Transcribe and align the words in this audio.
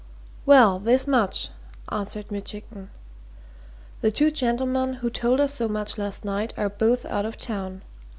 "Well, 0.47 0.79
this 0.79 1.05
much," 1.05 1.49
answered 1.91 2.31
Mitchington. 2.31 2.89
"The 4.01 4.11
two 4.11 4.31
gentlemen 4.31 4.93
who 4.93 5.11
told 5.11 5.39
us 5.39 5.53
so 5.53 5.67
much 5.69 5.99
last 5.99 6.25
night 6.25 6.55
are 6.57 6.69
both 6.69 7.05
out 7.05 7.27
of 7.27 7.37
town. 7.37 7.83